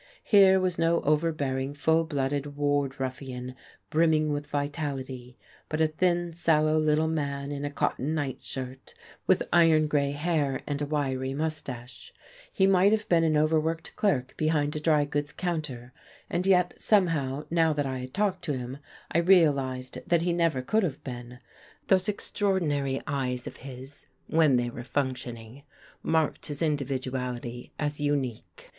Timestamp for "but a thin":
5.69-6.33